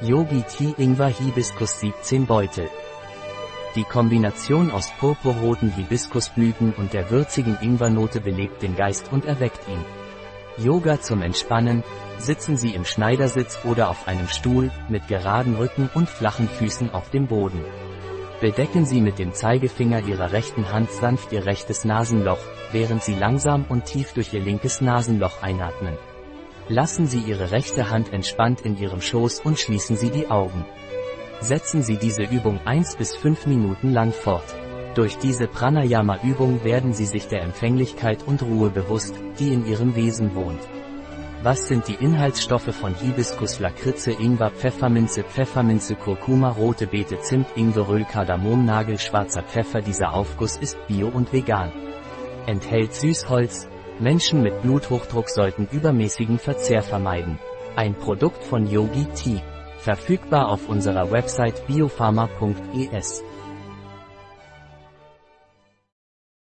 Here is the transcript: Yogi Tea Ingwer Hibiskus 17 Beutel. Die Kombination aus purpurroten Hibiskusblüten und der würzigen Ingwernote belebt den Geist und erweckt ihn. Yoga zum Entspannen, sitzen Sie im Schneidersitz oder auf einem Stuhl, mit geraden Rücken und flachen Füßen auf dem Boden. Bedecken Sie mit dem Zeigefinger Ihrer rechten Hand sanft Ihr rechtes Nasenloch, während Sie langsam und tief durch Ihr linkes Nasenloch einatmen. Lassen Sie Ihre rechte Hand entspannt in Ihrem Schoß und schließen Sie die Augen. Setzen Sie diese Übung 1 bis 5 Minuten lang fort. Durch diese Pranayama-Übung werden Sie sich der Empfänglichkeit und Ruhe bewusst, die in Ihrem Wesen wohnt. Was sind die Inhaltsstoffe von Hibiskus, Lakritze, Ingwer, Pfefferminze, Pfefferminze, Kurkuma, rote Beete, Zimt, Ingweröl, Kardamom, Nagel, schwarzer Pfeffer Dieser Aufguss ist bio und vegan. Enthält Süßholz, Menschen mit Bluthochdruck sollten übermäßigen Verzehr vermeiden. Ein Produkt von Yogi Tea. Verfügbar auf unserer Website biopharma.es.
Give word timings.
Yogi 0.00 0.42
Tea 0.42 0.74
Ingwer 0.76 1.06
Hibiskus 1.06 1.78
17 1.78 2.26
Beutel. 2.26 2.68
Die 3.76 3.84
Kombination 3.84 4.72
aus 4.72 4.90
purpurroten 4.98 5.72
Hibiskusblüten 5.72 6.74
und 6.74 6.92
der 6.92 7.10
würzigen 7.10 7.56
Ingwernote 7.60 8.20
belebt 8.20 8.60
den 8.62 8.74
Geist 8.74 9.12
und 9.12 9.24
erweckt 9.24 9.60
ihn. 9.68 10.64
Yoga 10.64 11.00
zum 11.00 11.22
Entspannen, 11.22 11.84
sitzen 12.18 12.56
Sie 12.56 12.74
im 12.74 12.84
Schneidersitz 12.84 13.60
oder 13.64 13.88
auf 13.88 14.08
einem 14.08 14.26
Stuhl, 14.26 14.72
mit 14.88 15.06
geraden 15.06 15.54
Rücken 15.54 15.88
und 15.94 16.08
flachen 16.08 16.48
Füßen 16.48 16.92
auf 16.92 17.10
dem 17.10 17.28
Boden. 17.28 17.64
Bedecken 18.40 18.86
Sie 18.86 19.00
mit 19.00 19.20
dem 19.20 19.32
Zeigefinger 19.32 20.00
Ihrer 20.00 20.32
rechten 20.32 20.72
Hand 20.72 20.90
sanft 20.90 21.30
Ihr 21.32 21.46
rechtes 21.46 21.84
Nasenloch, 21.84 22.40
während 22.72 23.04
Sie 23.04 23.14
langsam 23.14 23.64
und 23.68 23.84
tief 23.84 24.12
durch 24.12 24.34
Ihr 24.34 24.42
linkes 24.42 24.80
Nasenloch 24.80 25.40
einatmen. 25.40 25.96
Lassen 26.68 27.06
Sie 27.06 27.18
Ihre 27.18 27.50
rechte 27.50 27.90
Hand 27.90 28.10
entspannt 28.14 28.62
in 28.62 28.78
Ihrem 28.78 29.02
Schoß 29.02 29.40
und 29.40 29.58
schließen 29.58 29.96
Sie 29.96 30.08
die 30.08 30.30
Augen. 30.30 30.64
Setzen 31.40 31.82
Sie 31.82 31.98
diese 31.98 32.22
Übung 32.22 32.58
1 32.64 32.96
bis 32.96 33.14
5 33.14 33.46
Minuten 33.46 33.92
lang 33.92 34.12
fort. 34.12 34.54
Durch 34.94 35.18
diese 35.18 35.46
Pranayama-Übung 35.46 36.64
werden 36.64 36.94
Sie 36.94 37.04
sich 37.04 37.28
der 37.28 37.42
Empfänglichkeit 37.42 38.22
und 38.26 38.42
Ruhe 38.42 38.70
bewusst, 38.70 39.14
die 39.38 39.52
in 39.52 39.66
Ihrem 39.66 39.94
Wesen 39.94 40.34
wohnt. 40.34 40.60
Was 41.42 41.68
sind 41.68 41.86
die 41.86 42.02
Inhaltsstoffe 42.02 42.74
von 42.74 42.94
Hibiskus, 42.94 43.60
Lakritze, 43.60 44.12
Ingwer, 44.12 44.50
Pfefferminze, 44.50 45.22
Pfefferminze, 45.22 45.96
Kurkuma, 45.96 46.48
rote 46.48 46.86
Beete, 46.86 47.20
Zimt, 47.20 47.48
Ingweröl, 47.56 48.06
Kardamom, 48.06 48.64
Nagel, 48.64 48.98
schwarzer 48.98 49.42
Pfeffer 49.42 49.82
Dieser 49.82 50.14
Aufguss 50.14 50.56
ist 50.56 50.78
bio 50.86 51.08
und 51.08 51.30
vegan. 51.30 51.72
Enthält 52.46 52.94
Süßholz, 52.94 53.68
Menschen 54.00 54.42
mit 54.42 54.60
Bluthochdruck 54.62 55.28
sollten 55.28 55.68
übermäßigen 55.70 56.38
Verzehr 56.38 56.82
vermeiden. 56.82 57.38
Ein 57.76 57.94
Produkt 57.94 58.42
von 58.44 58.66
Yogi 58.66 59.06
Tea. 59.14 59.40
Verfügbar 59.78 60.48
auf 60.48 60.68
unserer 60.68 61.10
Website 61.10 61.66
biopharma.es. 61.66 63.22